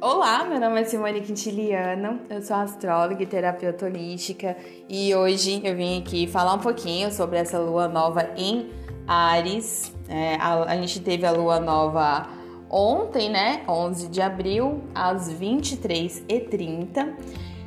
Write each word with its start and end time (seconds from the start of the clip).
Olá, 0.00 0.44
meu 0.44 0.60
nome 0.60 0.80
é 0.80 0.84
Simone 0.84 1.20
Quintiliano, 1.20 2.20
eu 2.30 2.40
sou 2.40 2.54
astróloga 2.54 3.20
e 3.20 3.26
terapeuta 3.26 3.84
holística 3.86 4.56
e 4.88 5.12
hoje 5.12 5.60
eu 5.64 5.74
vim 5.74 5.98
aqui 5.98 6.28
falar 6.28 6.54
um 6.54 6.60
pouquinho 6.60 7.10
sobre 7.10 7.36
essa 7.36 7.58
lua 7.58 7.88
nova 7.88 8.30
em 8.36 8.70
Ares. 9.08 9.92
É, 10.08 10.36
a, 10.36 10.62
a, 10.62 10.76
gente 10.76 11.00
teve 11.00 11.26
a 11.26 11.32
lua 11.32 11.58
nova 11.58 12.28
ontem, 12.70 13.28
né? 13.28 13.64
11 13.68 14.06
de 14.06 14.22
abril, 14.22 14.84
às 14.94 15.32
23h30. 15.34 17.16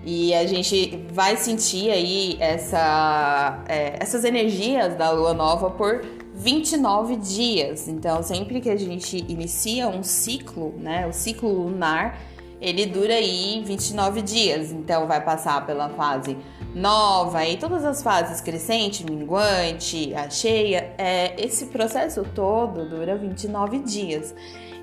E 0.05 0.33
a 0.33 0.47
gente 0.47 1.05
vai 1.11 1.35
sentir 1.35 1.91
aí 1.91 2.37
essa, 2.39 3.61
é, 3.67 4.01
essas 4.01 4.23
energias 4.23 4.95
da 4.95 5.11
lua 5.11 5.33
nova 5.33 5.69
por 5.69 6.01
29 6.33 7.17
dias. 7.17 7.87
Então, 7.87 8.23
sempre 8.23 8.61
que 8.61 8.69
a 8.69 8.77
gente 8.77 9.17
inicia 9.27 9.87
um 9.87 10.03
ciclo, 10.03 10.73
né, 10.77 11.07
o 11.07 11.13
ciclo 11.13 11.49
lunar, 11.49 12.19
ele 12.59 12.85
dura 12.85 13.15
aí 13.15 13.61
29 13.65 14.21
dias. 14.21 14.71
Então, 14.71 15.07
vai 15.07 15.23
passar 15.23 15.65
pela 15.65 15.89
fase 15.89 16.37
nova 16.73 17.45
e 17.45 17.57
todas 17.57 17.83
as 17.83 18.01
fases 18.01 18.39
crescente, 18.39 19.03
minguante, 19.03 20.13
a 20.13 20.29
cheia. 20.29 20.93
É, 20.97 21.33
esse 21.43 21.67
processo 21.67 22.23
todo 22.35 22.87
dura 22.87 23.17
29 23.17 23.79
dias. 23.79 24.33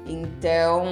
Então, 0.06 0.84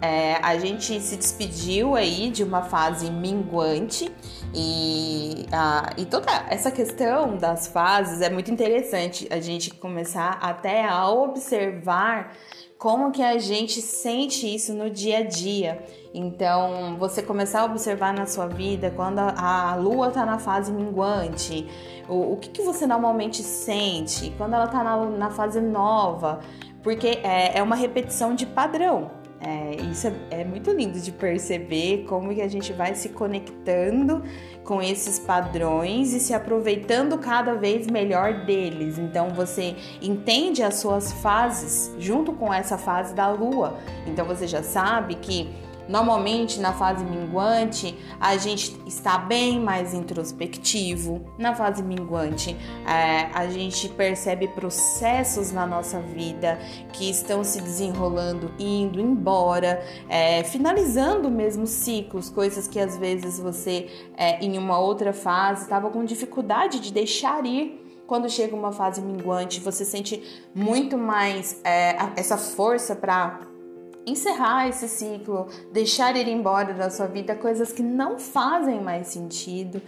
é, 0.00 0.34
a 0.42 0.56
gente 0.58 1.00
se 1.00 1.16
despediu 1.16 1.94
aí 1.94 2.30
de 2.30 2.44
uma 2.44 2.62
fase 2.62 3.10
minguante 3.10 4.10
e, 4.54 5.46
a, 5.52 5.90
e 5.96 6.04
toda 6.04 6.30
essa 6.48 6.70
questão 6.70 7.36
das 7.36 7.66
fases 7.66 8.20
é 8.20 8.30
muito 8.30 8.50
interessante 8.50 9.26
a 9.30 9.40
gente 9.40 9.72
começar 9.74 10.38
até 10.42 10.84
a 10.84 11.08
observar 11.08 12.36
como 12.78 13.12
que 13.12 13.22
a 13.22 13.38
gente 13.38 13.80
sente 13.80 14.52
isso 14.52 14.74
no 14.74 14.90
dia 14.90 15.18
a 15.18 15.22
dia. 15.22 15.84
Então, 16.12 16.96
você 16.98 17.22
começar 17.22 17.60
a 17.60 17.64
observar 17.64 18.12
na 18.12 18.26
sua 18.26 18.48
vida 18.48 18.90
quando 18.90 19.20
a, 19.20 19.70
a 19.70 19.74
lua 19.76 20.08
está 20.08 20.26
na 20.26 20.38
fase 20.38 20.72
minguante, 20.72 21.66
o, 22.08 22.32
o 22.32 22.36
que, 22.36 22.50
que 22.50 22.62
você 22.62 22.86
normalmente 22.86 23.42
sente 23.42 24.34
quando 24.36 24.54
ela 24.54 24.64
está 24.64 24.82
na, 24.82 24.96
na 25.06 25.30
fase 25.30 25.60
nova 25.60 26.40
porque 26.82 27.20
é, 27.22 27.58
é 27.58 27.62
uma 27.62 27.76
repetição 27.76 28.34
de 28.34 28.44
padrão. 28.44 29.21
É, 29.44 29.74
isso 29.90 30.06
é, 30.06 30.42
é, 30.42 30.44
muito 30.44 30.70
lindo 30.70 31.00
de 31.00 31.10
perceber 31.10 32.04
como 32.08 32.32
que 32.32 32.40
a 32.40 32.46
gente 32.46 32.72
vai 32.72 32.94
se 32.94 33.08
conectando 33.08 34.22
com 34.62 34.80
esses 34.80 35.18
padrões 35.18 36.12
e 36.12 36.20
se 36.20 36.32
aproveitando 36.32 37.18
cada 37.18 37.54
vez 37.54 37.88
melhor 37.88 38.44
deles. 38.44 38.98
Então 38.98 39.30
você 39.30 39.74
entende 40.00 40.62
as 40.62 40.76
suas 40.76 41.12
fases 41.14 41.92
junto 41.98 42.32
com 42.32 42.54
essa 42.54 42.78
fase 42.78 43.12
da 43.16 43.30
lua. 43.30 43.78
Então 44.06 44.24
você 44.24 44.46
já 44.46 44.62
sabe 44.62 45.16
que 45.16 45.50
Normalmente, 45.88 46.60
na 46.60 46.72
fase 46.72 47.04
minguante, 47.04 47.96
a 48.20 48.36
gente 48.36 48.80
está 48.86 49.18
bem 49.18 49.60
mais 49.60 49.92
introspectivo. 49.94 51.24
Na 51.38 51.54
fase 51.54 51.82
minguante, 51.82 52.56
é, 52.86 53.28
a 53.34 53.48
gente 53.48 53.88
percebe 53.88 54.48
processos 54.48 55.52
na 55.52 55.66
nossa 55.66 56.00
vida 56.00 56.58
que 56.92 57.10
estão 57.10 57.42
se 57.44 57.60
desenrolando, 57.60 58.52
indo 58.58 59.00
embora, 59.00 59.82
é, 60.08 60.44
finalizando 60.44 61.30
mesmo 61.30 61.66
ciclos, 61.66 62.30
coisas 62.30 62.66
que 62.68 62.78
às 62.78 62.96
vezes 62.96 63.38
você, 63.38 63.88
é, 64.16 64.42
em 64.44 64.58
uma 64.58 64.78
outra 64.78 65.12
fase, 65.12 65.62
estava 65.62 65.90
com 65.90 66.04
dificuldade 66.04 66.80
de 66.80 66.92
deixar 66.92 67.44
ir 67.44 67.82
quando 68.06 68.28
chega 68.28 68.54
uma 68.54 68.72
fase 68.72 69.00
minguante, 69.00 69.58
você 69.60 69.86
sente 69.86 70.22
muito 70.54 70.98
mais 70.98 71.60
é, 71.64 71.96
essa 72.14 72.36
força 72.36 72.94
para 72.94 73.40
encerrar 74.06 74.68
esse 74.68 74.88
ciclo, 74.88 75.48
deixar 75.72 76.16
ir 76.16 76.28
embora 76.28 76.74
da 76.74 76.90
sua 76.90 77.06
vida 77.06 77.34
coisas 77.34 77.72
que 77.72 77.82
não 77.82 78.18
fazem 78.18 78.80
mais 78.80 79.08
sentido 79.08 79.80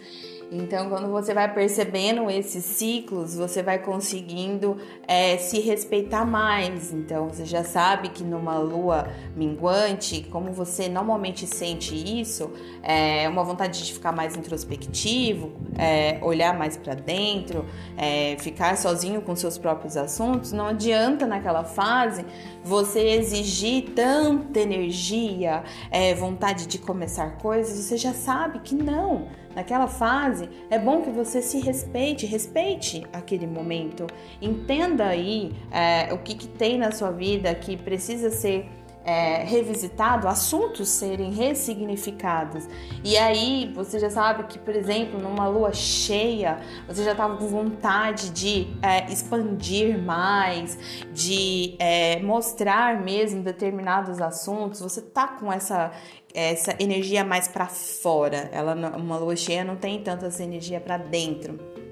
então, 0.50 0.88
quando 0.88 1.10
você 1.10 1.34
vai 1.34 1.52
percebendo 1.52 2.30
esses 2.30 2.64
ciclos, 2.64 3.34
você 3.34 3.62
vai 3.62 3.78
conseguindo 3.78 4.76
é, 5.06 5.36
se 5.38 5.60
respeitar 5.60 6.24
mais. 6.24 6.92
Então, 6.92 7.28
você 7.28 7.44
já 7.44 7.64
sabe 7.64 8.10
que 8.10 8.22
numa 8.22 8.58
lua 8.58 9.08
minguante, 9.36 10.26
como 10.30 10.52
você 10.52 10.88
normalmente 10.88 11.46
sente 11.46 11.94
isso, 11.94 12.52
é 12.82 13.28
uma 13.28 13.42
vontade 13.42 13.84
de 13.84 13.92
ficar 13.92 14.12
mais 14.12 14.36
introspectivo, 14.36 15.52
é, 15.76 16.18
olhar 16.22 16.56
mais 16.56 16.76
para 16.76 16.94
dentro, 16.94 17.64
é, 17.96 18.36
ficar 18.38 18.76
sozinho 18.76 19.22
com 19.22 19.34
seus 19.34 19.58
próprios 19.58 19.96
assuntos. 19.96 20.52
Não 20.52 20.66
adianta 20.66 21.26
naquela 21.26 21.64
fase 21.64 22.24
você 22.62 23.00
exigir 23.00 23.90
tanta 23.94 24.60
energia, 24.60 25.64
é, 25.90 26.14
vontade 26.14 26.66
de 26.66 26.78
começar 26.78 27.38
coisas. 27.38 27.78
Você 27.78 27.96
já 27.96 28.12
sabe 28.12 28.60
que 28.60 28.74
não 28.74 29.28
naquela 29.54 29.86
fase, 29.86 30.48
é 30.70 30.78
bom 30.78 31.02
que 31.02 31.10
você 31.10 31.40
se 31.40 31.60
respeite, 31.60 32.26
respeite 32.26 33.06
aquele 33.12 33.46
momento, 33.46 34.06
entenda 34.40 35.06
aí 35.06 35.52
é, 35.70 36.12
o 36.12 36.18
que, 36.18 36.34
que 36.34 36.48
tem 36.48 36.78
na 36.78 36.90
sua 36.90 37.10
vida 37.10 37.54
que 37.54 37.76
precisa 37.76 38.30
ser 38.30 38.68
é, 39.04 39.44
revisitado, 39.44 40.26
assuntos 40.26 40.88
serem 40.88 41.30
ressignificados. 41.30 42.66
E 43.04 43.16
aí 43.16 43.70
você 43.74 43.98
já 43.98 44.08
sabe 44.08 44.44
que, 44.44 44.58
por 44.58 44.74
exemplo, 44.74 45.20
numa 45.20 45.46
lua 45.46 45.72
cheia, 45.72 46.58
você 46.88 47.04
já 47.04 47.12
estava 47.12 47.36
com 47.36 47.46
vontade 47.46 48.30
de 48.30 48.66
é, 48.82 49.10
expandir 49.12 49.98
mais, 49.98 50.78
de 51.12 51.76
é, 51.78 52.20
mostrar 52.20 53.00
mesmo 53.02 53.42
determinados 53.42 54.20
assuntos. 54.20 54.80
Você 54.80 55.02
tá 55.02 55.28
com 55.28 55.52
essa 55.52 55.92
essa 56.36 56.74
energia 56.80 57.24
mais 57.24 57.46
para 57.46 57.66
fora. 57.66 58.48
Ela 58.52 58.74
uma 58.96 59.16
lua 59.16 59.36
cheia 59.36 59.62
não 59.62 59.76
tem 59.76 60.02
tanta 60.02 60.26
essa 60.26 60.42
energia 60.42 60.80
para 60.80 60.96
dentro. 60.96 61.83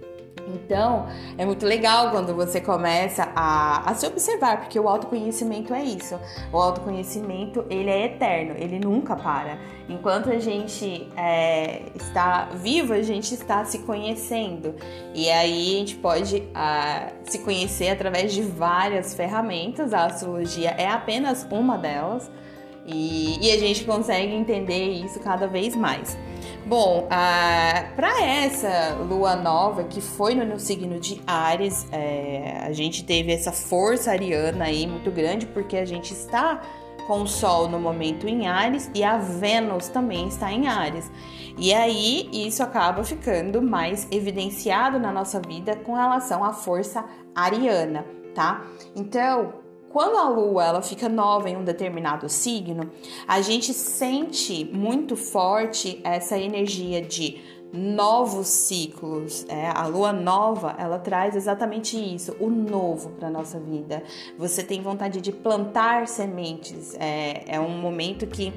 Então, 0.52 1.06
é 1.38 1.44
muito 1.44 1.64
legal 1.64 2.10
quando 2.10 2.34
você 2.34 2.60
começa 2.60 3.32
a, 3.34 3.90
a, 3.90 3.94
se 3.94 4.06
observar, 4.06 4.60
porque 4.60 4.78
o 4.78 4.88
autoconhecimento 4.88 5.72
é 5.72 5.82
isso. 5.82 6.18
O 6.52 6.58
autoconhecimento, 6.58 7.64
ele 7.70 7.90
é 7.90 8.06
eterno, 8.06 8.54
ele 8.56 8.78
nunca 8.78 9.16
para. 9.16 9.58
Enquanto 9.88 10.30
a 10.30 10.38
gente 10.38 11.08
é, 11.16 11.82
está 11.94 12.48
vivo, 12.54 12.92
a 12.92 13.02
gente 13.02 13.34
está 13.34 13.64
se 13.64 13.80
conhecendo. 13.80 14.74
E 15.14 15.28
aí 15.30 15.76
a 15.76 15.78
gente 15.78 15.96
pode 15.96 16.42
a, 16.54 17.08
se 17.24 17.38
conhecer 17.40 17.88
através 17.88 18.32
de 18.32 18.42
várias 18.42 19.14
ferramentas. 19.14 19.92
A 19.92 20.06
astrologia 20.06 20.70
é 20.70 20.88
apenas 20.88 21.46
uma 21.50 21.76
delas. 21.76 22.30
E, 22.86 23.38
e 23.40 23.52
a 23.52 23.58
gente 23.58 23.84
consegue 23.84 24.34
entender 24.34 24.88
isso 24.90 25.20
cada 25.20 25.46
vez 25.46 25.76
mais. 25.76 26.16
Bom, 26.64 27.06
para 27.08 28.22
essa 28.22 28.94
lua 28.94 29.34
nova 29.34 29.84
que 29.84 30.00
foi 30.00 30.34
no, 30.34 30.44
no 30.44 30.60
signo 30.60 31.00
de 31.00 31.20
Ares, 31.26 31.86
é, 31.90 32.62
a 32.62 32.72
gente 32.72 33.04
teve 33.04 33.32
essa 33.32 33.52
força 33.52 34.10
ariana 34.10 34.66
aí 34.66 34.86
muito 34.86 35.10
grande, 35.10 35.44
porque 35.46 35.76
a 35.76 35.84
gente 35.84 36.12
está 36.12 36.62
com 37.06 37.22
o 37.22 37.26
Sol 37.26 37.68
no 37.68 37.80
momento 37.80 38.28
em 38.28 38.46
Ares 38.46 38.90
e 38.94 39.02
a 39.02 39.18
Vênus 39.18 39.88
também 39.88 40.28
está 40.28 40.52
em 40.52 40.68
Ares. 40.68 41.10
E 41.58 41.74
aí 41.74 42.28
isso 42.32 42.62
acaba 42.62 43.02
ficando 43.04 43.60
mais 43.60 44.06
evidenciado 44.10 44.98
na 44.98 45.12
nossa 45.12 45.40
vida 45.40 45.76
com 45.76 45.94
relação 45.94 46.44
à 46.44 46.52
força 46.52 47.04
ariana, 47.34 48.06
tá? 48.34 48.64
Então, 48.94 49.61
quando 49.92 50.16
a 50.16 50.28
lua 50.28 50.64
ela 50.64 50.82
fica 50.82 51.08
nova 51.08 51.50
em 51.50 51.56
um 51.56 51.64
determinado 51.64 52.28
signo, 52.28 52.90
a 53.28 53.40
gente 53.42 53.74
sente 53.74 54.64
muito 54.64 55.16
forte 55.16 56.00
essa 56.02 56.38
energia 56.38 57.02
de 57.02 57.40
novos 57.72 58.48
ciclos. 58.48 59.46
É, 59.48 59.68
a 59.68 59.86
lua 59.86 60.12
nova 60.12 60.74
ela 60.78 60.98
traz 60.98 61.36
exatamente 61.36 61.96
isso, 61.96 62.36
o 62.38 62.48
novo 62.50 63.10
para 63.10 63.30
nossa 63.30 63.58
vida. 63.58 64.02
Você 64.38 64.62
tem 64.62 64.82
vontade 64.82 65.20
de 65.20 65.32
plantar 65.32 66.06
sementes. 66.06 66.94
É, 66.98 67.44
é 67.46 67.60
um 67.60 67.70
momento 67.80 68.26
que 68.26 68.52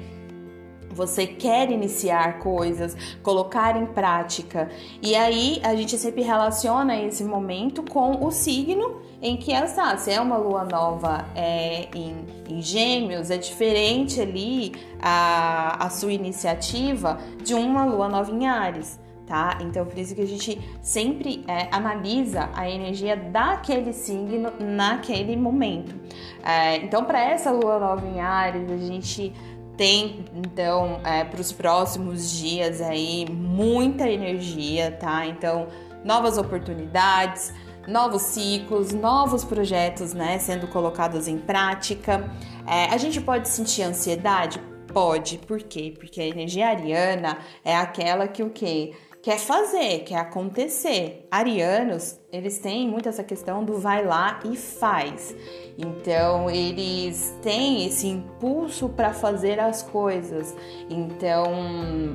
você 0.96 1.26
quer 1.26 1.70
iniciar 1.70 2.38
coisas, 2.38 2.96
colocar 3.22 3.76
em 3.76 3.86
prática. 3.86 4.70
E 5.02 5.14
aí 5.14 5.60
a 5.62 5.76
gente 5.76 5.98
sempre 5.98 6.22
relaciona 6.22 6.98
esse 7.00 7.22
momento 7.22 7.82
com 7.82 8.24
o 8.24 8.30
signo 8.30 9.02
em 9.20 9.36
que 9.36 9.52
ela 9.52 9.66
está. 9.66 9.96
Se 9.98 10.10
é 10.10 10.20
uma 10.20 10.38
lua 10.38 10.64
nova 10.64 11.26
é, 11.34 11.88
em, 11.94 12.24
em 12.48 12.62
gêmeos, 12.62 13.30
é 13.30 13.36
diferente 13.36 14.20
ali 14.20 14.72
a, 15.00 15.86
a 15.86 15.90
sua 15.90 16.12
iniciativa 16.12 17.18
de 17.42 17.54
uma 17.54 17.84
lua 17.84 18.08
nova 18.08 18.32
em 18.32 18.46
Ares. 18.46 18.98
Tá? 19.26 19.58
Então, 19.60 19.84
por 19.84 19.98
isso 19.98 20.14
que 20.14 20.22
a 20.22 20.26
gente 20.26 20.56
sempre 20.80 21.44
é, 21.48 21.66
analisa 21.72 22.48
a 22.54 22.70
energia 22.70 23.16
daquele 23.16 23.92
signo 23.92 24.52
naquele 24.60 25.36
momento. 25.36 25.96
É, 26.44 26.76
então, 26.76 27.04
para 27.04 27.20
essa 27.20 27.50
lua 27.50 27.76
nova 27.80 28.06
em 28.06 28.20
Ares, 28.20 28.70
a 28.70 28.76
gente 28.76 29.34
tem 29.76 30.24
então 30.34 31.00
é, 31.04 31.24
para 31.24 31.40
os 31.40 31.52
próximos 31.52 32.30
dias 32.30 32.80
aí 32.80 33.26
muita 33.30 34.08
energia, 34.08 34.90
tá? 34.92 35.26
Então 35.26 35.68
novas 36.04 36.38
oportunidades, 36.38 37.52
novos 37.86 38.22
ciclos, 38.22 38.92
novos 38.92 39.44
projetos, 39.44 40.12
né, 40.14 40.38
sendo 40.38 40.66
colocados 40.68 41.26
em 41.28 41.38
prática. 41.38 42.30
É, 42.66 42.86
a 42.86 42.96
gente 42.96 43.20
pode 43.20 43.48
sentir 43.48 43.82
ansiedade, 43.82 44.60
Pode, 44.96 45.36
por 45.36 45.62
quê? 45.62 45.92
Porque 45.94 46.22
a 46.22 46.26
energia 46.26 46.68
ariana 46.68 47.36
é 47.62 47.76
aquela 47.76 48.26
que 48.26 48.42
o 48.42 48.48
quê? 48.48 48.94
Quer 49.26 49.40
fazer, 49.40 50.04
quer 50.04 50.18
acontecer. 50.18 51.26
Arianos, 51.28 52.16
eles 52.32 52.60
têm 52.60 52.88
muito 52.88 53.08
essa 53.08 53.24
questão 53.24 53.64
do 53.64 53.76
vai 53.76 54.06
lá 54.06 54.38
e 54.44 54.56
faz. 54.56 55.34
Então, 55.76 56.48
eles 56.48 57.36
têm 57.42 57.84
esse 57.86 58.06
impulso 58.06 58.88
para 58.88 59.12
fazer 59.12 59.58
as 59.58 59.82
coisas. 59.82 60.54
Então, 60.88 61.52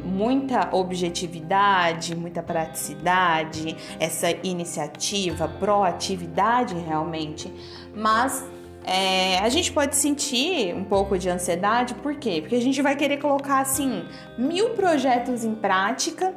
muita 0.05 0.69
objetividade, 0.71 2.15
muita 2.15 2.41
praticidade, 2.41 3.75
essa 3.99 4.31
iniciativa, 4.41 5.49
proatividade 5.49 6.75
realmente. 6.75 7.53
Mas 7.93 8.41
é, 8.85 9.37
a 9.39 9.49
gente 9.49 9.69
pode 9.73 9.97
sentir 9.97 10.73
um 10.73 10.85
pouco 10.85 11.17
de 11.17 11.27
ansiedade, 11.27 11.93
por 11.95 12.15
quê? 12.15 12.39
Porque 12.39 12.55
a 12.55 12.61
gente 12.61 12.81
vai 12.81 12.95
querer 12.95 13.17
colocar 13.17 13.59
assim 13.59 14.05
mil 14.37 14.69
projetos 14.69 15.43
em 15.43 15.53
prática 15.53 16.33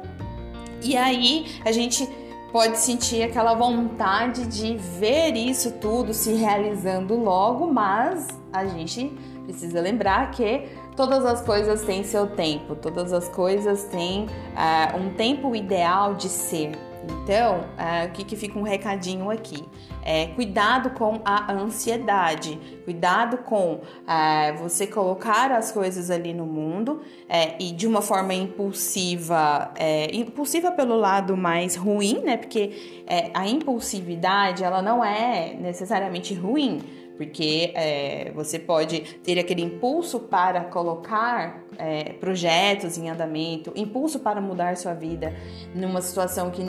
e 0.85 0.97
aí 0.97 1.59
a 1.65 1.71
gente 1.71 2.07
pode 2.51 2.77
sentir 2.77 3.23
aquela 3.23 3.53
vontade 3.53 4.45
de 4.45 4.77
ver 4.77 5.35
isso 5.35 5.71
tudo 5.73 6.13
se 6.13 6.33
realizando 6.33 7.15
logo, 7.15 7.67
mas 7.67 8.27
a 8.53 8.65
gente 8.65 9.11
precisa 9.43 9.81
lembrar 9.81 10.31
que 10.31 10.67
todas 10.95 11.25
as 11.25 11.41
coisas 11.41 11.83
têm 11.83 12.03
seu 12.03 12.27
tempo, 12.27 12.75
todas 12.75 13.11
as 13.11 13.27
coisas 13.27 13.83
têm 13.85 14.25
uh, 14.25 14.97
um 14.97 15.13
tempo 15.15 15.55
ideal 15.55 16.13
de 16.13 16.29
ser. 16.29 16.71
Então, 17.09 17.61
uh, 17.61 18.07
o 18.07 18.11
que, 18.11 18.23
que 18.23 18.35
fica 18.35 18.57
um 18.57 18.63
recadinho 18.63 19.29
aqui? 19.29 19.63
É, 20.07 20.27
cuidado 20.27 20.91
com 20.91 21.19
a 21.25 21.51
ansiedade, 21.51 22.59
cuidado 22.83 23.39
com 23.39 23.81
é, 24.07 24.53
você 24.53 24.85
colocar 24.85 25.51
as 25.51 25.71
coisas 25.71 26.11
ali 26.11 26.31
no 26.31 26.45
mundo 26.45 27.01
é, 27.27 27.55
e 27.59 27.71
de 27.71 27.87
uma 27.87 28.03
forma 28.03 28.31
impulsiva, 28.31 29.71
é, 29.75 30.15
impulsiva 30.15 30.71
pelo 30.71 30.95
lado 30.95 31.35
mais 31.35 31.75
ruim, 31.75 32.21
né? 32.23 32.37
Porque 32.37 33.03
é, 33.07 33.31
a 33.33 33.47
impulsividade 33.47 34.63
ela 34.63 34.79
não 34.79 35.03
é 35.03 35.55
necessariamente 35.59 36.35
ruim 36.35 36.83
porque 37.17 37.71
é, 37.73 38.31
você 38.33 38.59
pode 38.59 38.99
ter 39.23 39.39
aquele 39.39 39.61
impulso 39.61 40.19
para 40.19 40.65
colocar 40.65 41.63
é, 41.77 42.13
projetos 42.13 42.97
em 42.97 43.09
andamento, 43.09 43.71
impulso 43.75 44.19
para 44.19 44.41
mudar 44.41 44.75
sua 44.77 44.93
vida 44.93 45.33
numa 45.73 46.01
situação 46.01 46.51
que, 46.51 46.61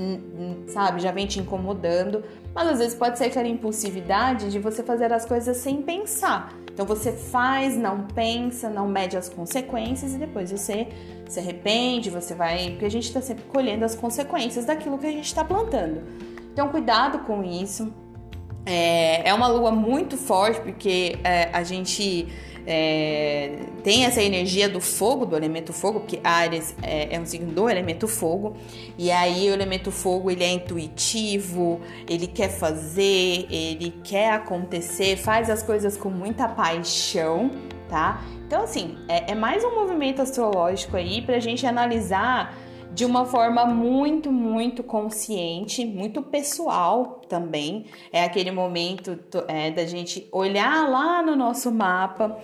sabe, 0.69 1.01
já 1.01 1.11
vem 1.11 1.27
te 1.27 1.41
incomodando, 1.41 2.25
mas 2.55 2.69
às 2.69 2.79
vezes 2.79 2.95
pode 2.95 3.19
ser 3.19 3.25
aquela 3.25 3.49
impulsividade 3.49 4.51
de 4.51 4.59
você 4.59 4.83
fazer 4.83 5.13
as 5.13 5.25
coisas 5.25 5.57
sem 5.57 5.83
pensar. 5.83 6.55
Então 6.73 6.85
você 6.85 7.11
faz, 7.11 7.77
não 7.77 8.03
pensa, 8.03 8.69
não 8.69 8.87
mede 8.87 9.17
as 9.17 9.29
consequências 9.29 10.15
e 10.15 10.19
depois 10.19 10.51
você 10.51 10.89
se 11.27 11.41
arrepende, 11.41 12.11
você 12.11 12.35
vai. 12.35 12.71
Porque 12.71 12.85
a 12.85 12.91
gente 12.91 13.05
está 13.05 13.21
sempre 13.21 13.45
colhendo 13.45 13.85
as 13.85 13.95
consequências 13.95 14.67
daquilo 14.67 14.99
que 14.99 15.07
a 15.07 15.13
gente 15.13 15.25
está 15.25 15.43
plantando. 15.43 16.03
Então, 16.53 16.69
cuidado 16.69 17.21
com 17.21 17.43
isso 17.43 17.93
é, 18.67 19.29
é 19.29 19.33
uma 19.33 19.47
lua 19.47 19.71
muito 19.71 20.17
forte 20.17 20.61
porque 20.61 21.19
é, 21.23 21.49
a 21.53 21.63
gente 21.63 22.27
é, 22.67 23.61
tem 23.85 24.05
essa 24.05 24.21
energia 24.21 24.69
do 24.69 24.81
fogo, 24.81 25.25
do 25.25 25.37
elemento 25.37 25.73
fogo, 25.73 26.01
porque 26.01 26.19
Ares 26.25 26.75
é, 26.83 27.15
é, 27.15 27.21
um 27.21 27.25
signo 27.25 27.53
do 27.53 27.71
elemento 27.71 28.09
fogo, 28.09 28.57
e 28.99 29.11
aí 29.13 29.49
o 29.49 29.53
elemento 29.53 29.93
fogo 29.93 30.31
ele 30.31 30.43
é 30.43 30.51
intuitivo, 30.53 31.81
ele 32.09 32.27
quer 32.27 32.49
fazer, 32.49 33.47
ele 33.49 33.95
quer 34.03 34.33
acontecer, 34.33 35.17
faz 35.17 35.49
as 35.49 35.63
coisas 35.63 35.97
com 35.97 36.11
muita 36.11 36.49
paixão, 36.49 37.53
tá? 37.89 38.21
Então, 38.45 38.65
assim, 38.65 38.99
é, 39.09 39.31
é 39.31 39.35
mais 39.35 39.63
um 39.65 39.75
movimento 39.75 40.21
astrológico 40.21 40.97
aí 40.97 41.23
pra 41.23 41.39
gente 41.39 41.65
analisar 41.65 42.57
de 42.93 43.05
uma 43.05 43.25
forma 43.25 43.67
muito, 43.67 44.33
muito 44.33 44.83
consciente, 44.83 45.85
muito 45.85 46.23
pessoal 46.23 47.21
também. 47.29 47.87
É 48.13 48.25
aquele 48.25 48.51
momento 48.51 49.19
é, 49.49 49.71
da 49.71 49.85
gente 49.85 50.29
olhar 50.33 50.89
lá 50.89 51.23
no 51.23 51.37
nosso 51.37 51.71
mapa 51.71 52.39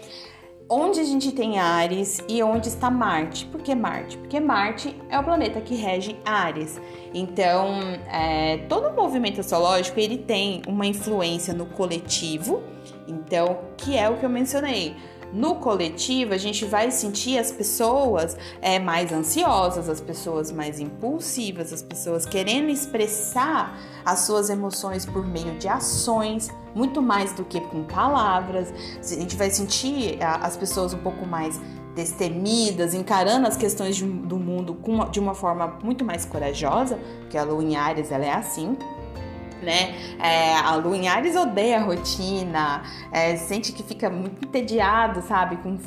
onde 0.68 1.00
a 1.00 1.04
gente 1.04 1.32
tem 1.32 1.58
Ares 1.58 2.22
e 2.26 2.42
onde 2.42 2.68
está 2.68 2.90
Marte. 2.90 3.44
Por 3.44 3.60
que 3.60 3.74
Marte? 3.74 4.16
Porque 4.16 4.40
Marte 4.40 4.96
é 5.10 5.18
o 5.18 5.22
planeta 5.22 5.60
que 5.60 5.74
rege 5.74 6.16
Ares. 6.24 6.80
Então, 7.12 7.78
é, 8.10 8.56
todo 8.68 8.90
movimento 8.94 9.40
astrológico 9.40 10.00
ele 10.00 10.16
tem 10.16 10.62
uma 10.66 10.86
influência 10.86 11.52
no 11.52 11.66
coletivo. 11.66 12.62
Então, 13.06 13.58
que 13.76 13.98
é 13.98 14.08
o 14.08 14.16
que 14.16 14.24
eu 14.24 14.30
mencionei 14.30 14.96
no 15.32 15.56
coletivo, 15.56 16.34
a 16.34 16.38
gente 16.38 16.64
vai 16.64 16.90
sentir 16.90 17.38
as 17.38 17.50
pessoas 17.50 18.36
é, 18.60 18.78
mais 18.78 19.10
ansiosas, 19.10 19.88
as 19.88 20.00
pessoas 20.00 20.52
mais 20.52 20.78
impulsivas, 20.78 21.72
as 21.72 21.80
pessoas 21.80 22.26
querendo 22.26 22.68
expressar 22.68 23.78
as 24.04 24.20
suas 24.20 24.50
emoções 24.50 25.06
por 25.06 25.26
meio 25.26 25.56
de 25.58 25.68
ações, 25.68 26.50
muito 26.74 27.00
mais 27.00 27.32
do 27.32 27.44
que 27.44 27.60
com 27.60 27.84
palavras. 27.84 28.72
A 29.00 29.14
gente 29.14 29.36
vai 29.36 29.50
sentir 29.50 30.18
as 30.22 30.56
pessoas 30.56 30.92
um 30.92 30.98
pouco 30.98 31.26
mais 31.26 31.58
destemidas, 31.94 32.94
encarando 32.94 33.46
as 33.46 33.56
questões 33.56 33.96
de, 33.96 34.04
do 34.04 34.38
mundo 34.38 34.74
com, 34.74 35.08
de 35.10 35.20
uma 35.20 35.34
forma 35.34 35.78
muito 35.82 36.04
mais 36.04 36.24
corajosa, 36.24 36.98
porque 37.20 37.36
a 37.36 37.44
Lua 37.44 37.62
em 37.62 37.76
Ares 37.76 38.10
ela 38.10 38.24
é 38.24 38.32
assim 38.32 38.76
né? 39.62 39.94
É, 40.20 40.54
a 40.56 40.74
Lua 40.76 40.96
em 40.96 41.08
Ares 41.08 41.36
odeia 41.36 41.78
a 41.78 41.82
rotina, 41.82 42.82
é, 43.12 43.36
sente 43.36 43.72
que 43.72 43.82
fica 43.82 44.10
muito 44.10 44.44
entediado, 44.44 45.22
sabe? 45.22 45.56
Com, 45.56 45.78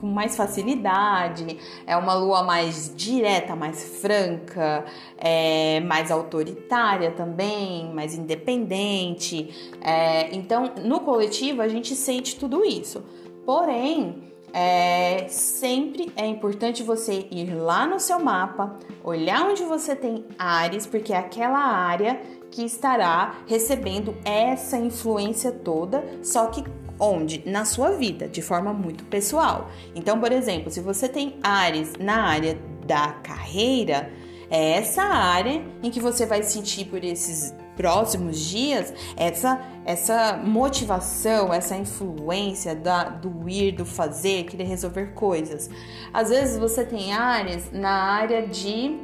com 0.00 0.06
mais 0.06 0.36
facilidade, 0.36 1.58
é 1.86 1.96
uma 1.96 2.14
lua 2.14 2.42
mais 2.42 2.92
direta, 2.94 3.54
mais 3.54 4.00
franca, 4.00 4.84
é, 5.16 5.80
mais 5.80 6.10
autoritária 6.10 7.12
também, 7.12 7.92
mais 7.94 8.14
independente. 8.14 9.72
É, 9.80 10.34
então, 10.34 10.72
no 10.84 11.00
coletivo, 11.00 11.62
a 11.62 11.68
gente 11.68 11.94
sente 11.94 12.36
tudo 12.36 12.64
isso. 12.64 13.04
Porém, 13.46 14.32
é, 14.52 15.26
sempre 15.28 16.12
é 16.14 16.26
importante 16.26 16.82
você 16.82 17.26
ir 17.30 17.54
lá 17.54 17.86
no 17.86 17.98
seu 17.98 18.18
mapa, 18.18 18.76
olhar 19.02 19.48
onde 19.48 19.62
você 19.64 19.96
tem 19.96 20.24
Ares, 20.38 20.86
porque 20.86 21.12
é 21.12 21.16
aquela 21.16 21.58
área 21.58 22.20
que 22.52 22.62
estará 22.62 23.38
recebendo 23.48 24.14
essa 24.24 24.76
influência 24.76 25.50
toda, 25.50 26.04
só 26.22 26.46
que 26.46 26.62
onde? 27.00 27.42
Na 27.46 27.64
sua 27.64 27.92
vida, 27.92 28.28
de 28.28 28.42
forma 28.42 28.72
muito 28.72 29.04
pessoal. 29.04 29.70
Então, 29.94 30.20
por 30.20 30.30
exemplo, 30.30 30.70
se 30.70 30.80
você 30.80 31.08
tem 31.08 31.36
Ares 31.42 31.94
na 31.98 32.22
área 32.22 32.56
da 32.86 33.12
carreira, 33.24 34.12
é 34.50 34.72
essa 34.72 35.02
área 35.02 35.64
em 35.82 35.90
que 35.90 35.98
você 35.98 36.26
vai 36.26 36.42
sentir 36.42 36.84
por 36.84 37.02
esses 37.02 37.54
próximos 37.74 38.38
dias 38.38 38.92
essa 39.16 39.58
essa 39.84 40.36
motivação, 40.36 41.52
essa 41.52 41.74
influência 41.74 42.76
da, 42.76 43.04
do 43.04 43.48
ir, 43.48 43.72
do 43.72 43.84
fazer, 43.84 44.44
querer 44.44 44.64
resolver 44.64 45.06
coisas. 45.06 45.68
Às 46.12 46.28
vezes 46.28 46.56
você 46.56 46.84
tem 46.84 47.12
áreas 47.12 47.72
na 47.72 47.90
área 47.90 48.46
de 48.46 49.00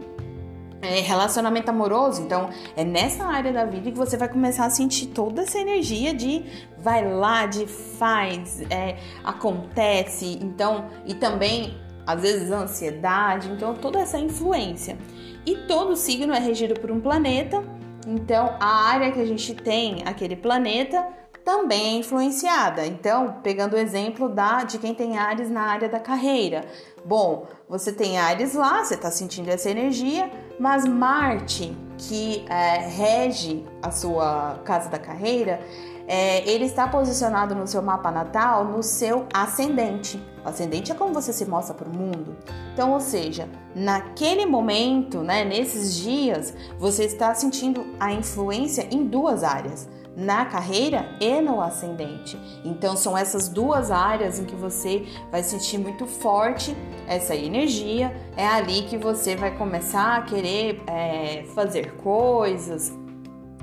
é, 0.80 1.00
relacionamento 1.00 1.70
amoroso. 1.70 2.22
Então, 2.22 2.50
é 2.76 2.84
nessa 2.84 3.24
área 3.24 3.52
da 3.52 3.64
vida 3.64 3.90
que 3.90 3.96
você 3.96 4.16
vai 4.16 4.28
começar 4.28 4.66
a 4.66 4.70
sentir 4.70 5.06
toda 5.06 5.42
essa 5.42 5.58
energia 5.58 6.14
de 6.14 6.44
vai 6.78 7.08
lá, 7.12 7.46
de 7.46 7.66
faz, 7.66 8.60
é, 8.70 8.96
acontece. 9.24 10.38
Então, 10.42 10.86
e 11.06 11.14
também 11.14 11.76
às 12.06 12.22
vezes 12.22 12.50
ansiedade. 12.50 13.50
Então, 13.50 13.74
toda 13.74 13.98
essa 13.98 14.18
influência. 14.18 14.96
E 15.44 15.56
todo 15.66 15.94
signo 15.96 16.32
é 16.32 16.38
regido 16.38 16.78
por 16.80 16.90
um 16.90 17.00
planeta. 17.00 17.62
Então, 18.06 18.54
a 18.58 18.88
área 18.88 19.12
que 19.12 19.20
a 19.20 19.26
gente 19.26 19.54
tem 19.54 20.02
aquele 20.06 20.34
planeta 20.34 21.06
também 21.44 21.96
é 21.96 21.98
influenciada. 22.00 22.86
Então, 22.86 23.40
pegando 23.42 23.74
o 23.74 23.78
exemplo 23.78 24.28
da 24.28 24.64
de 24.64 24.78
quem 24.78 24.94
tem 24.94 25.16
Ares 25.16 25.50
na 25.50 25.62
área 25.62 25.88
da 25.88 25.98
carreira. 25.98 26.66
Bom, 27.04 27.46
você 27.66 27.90
tem 27.90 28.18
Ares 28.18 28.52
lá, 28.52 28.84
você 28.84 28.94
está 28.94 29.10
sentindo 29.10 29.48
essa 29.48 29.70
energia, 29.70 30.30
mas 30.58 30.84
Marte, 30.84 31.76
que 31.96 32.44
é, 32.48 32.88
rege 32.88 33.64
a 33.82 33.90
sua 33.90 34.60
casa 34.64 34.88
da 34.88 34.98
carreira, 34.98 35.60
é, 36.06 36.48
ele 36.48 36.64
está 36.64 36.88
posicionado 36.88 37.54
no 37.54 37.66
seu 37.66 37.82
mapa 37.82 38.10
natal 38.10 38.64
no 38.64 38.82
seu 38.82 39.26
ascendente. 39.32 40.20
O 40.44 40.48
ascendente 40.48 40.90
é 40.90 40.94
como 40.94 41.12
você 41.12 41.32
se 41.32 41.44
mostra 41.44 41.74
para 41.74 41.88
o 41.88 41.94
mundo. 41.94 42.34
Então, 42.72 42.92
ou 42.92 43.00
seja, 43.00 43.48
naquele 43.74 44.46
momento, 44.46 45.18
né, 45.18 45.44
nesses 45.44 45.94
dias, 45.94 46.54
você 46.78 47.04
está 47.04 47.34
sentindo 47.34 47.84
a 48.00 48.10
influência 48.10 48.88
em 48.90 49.04
duas 49.04 49.44
áreas 49.44 49.86
na 50.18 50.44
carreira 50.44 51.08
e 51.20 51.40
no 51.40 51.60
ascendente. 51.60 52.36
Então 52.64 52.96
são 52.96 53.16
essas 53.16 53.48
duas 53.48 53.92
áreas 53.92 54.40
em 54.40 54.44
que 54.44 54.56
você 54.56 55.06
vai 55.30 55.44
sentir 55.44 55.78
muito 55.78 56.06
forte 56.06 56.76
essa 57.06 57.36
energia. 57.36 58.12
É 58.36 58.44
ali 58.44 58.82
que 58.82 58.98
você 58.98 59.36
vai 59.36 59.56
começar 59.56 60.16
a 60.16 60.22
querer 60.22 60.82
é, 60.88 61.44
fazer 61.54 61.94
coisas. 61.98 62.92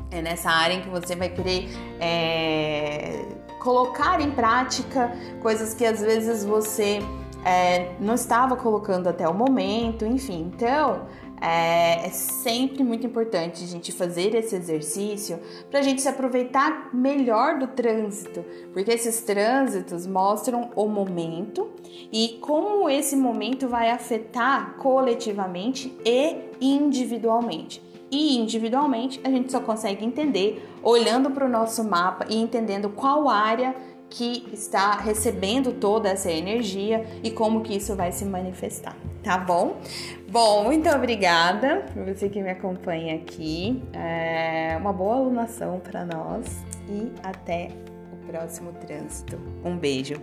É 0.10 0.22
nessa 0.22 0.50
área 0.50 0.76
em 0.76 0.82
que 0.82 0.88
você 0.88 1.14
vai 1.14 1.28
querer 1.28 1.68
é, 2.00 3.26
colocar 3.60 4.22
em 4.22 4.32
prática 4.32 5.12
coisas 5.42 5.74
que 5.74 5.86
às 5.86 6.00
vezes 6.00 6.46
você 6.46 7.00
é, 7.44 7.92
não 8.00 8.14
estava 8.14 8.56
colocando 8.56 9.08
até 9.08 9.28
o 9.28 9.34
momento, 9.34 10.06
enfim. 10.06 10.52
Então, 10.56 11.02
é, 11.46 12.08
é, 12.08 12.10
sempre 12.10 12.84
muito 12.84 13.06
importante 13.06 13.64
a 13.64 13.68
gente 13.68 13.92
fazer 13.92 14.34
esse 14.34 14.56
exercício 14.56 15.40
para 15.70 15.80
a 15.80 15.84
gente 15.84 16.02
se 16.02 16.08
aproveitar 16.08 16.90
melhor 16.92 17.60
do 17.60 17.68
trânsito, 17.68 18.44
porque 18.74 18.92
esses 18.92 19.22
trânsitos 19.22 20.08
mostram 20.08 20.72
o 20.76 20.88
momento 20.88 21.70
e 22.12 22.40
como 22.42 22.90
esse 22.90 23.16
momento 23.16 23.68
vai 23.68 23.92
afetar 23.92 24.76
coletivamente 24.78 25.96
e 26.04 26.36
individualmente. 26.60 27.80
E 28.10 28.38
individualmente 28.38 29.20
a 29.24 29.30
gente 29.30 29.52
só 29.52 29.60
consegue 29.60 30.04
entender 30.04 30.68
olhando 30.82 31.30
para 31.30 31.46
o 31.46 31.50
nosso 31.50 31.84
mapa 31.84 32.26
e 32.28 32.38
entendendo 32.38 32.90
qual 32.90 33.30
área 33.30 33.76
que 34.10 34.48
está 34.54 34.92
recebendo 34.92 35.74
toda 35.74 36.10
essa 36.10 36.32
energia 36.32 37.06
e 37.24 37.32
como 37.32 37.62
que 37.62 37.76
isso 37.76 37.96
vai 37.96 38.12
se 38.12 38.26
manifestar, 38.26 38.96
tá 39.24 39.38
bom? 39.38 39.78
Bom, 40.30 40.64
muito 40.64 40.90
obrigada 40.90 41.86
por 41.94 42.06
você 42.06 42.30
que 42.30 42.42
me 42.42 42.50
acompanha 42.50 43.16
aqui. 43.16 43.82
É 43.94 44.78
uma 44.80 44.94
boa 44.94 45.16
alunação 45.16 45.80
para 45.80 46.06
nós 46.06 46.46
e 46.90 47.12
até 47.24 47.70
o 48.12 48.28
próximo 48.28 48.72
trânsito. 48.74 49.40
Um 49.64 49.78
beijo. 49.78 50.16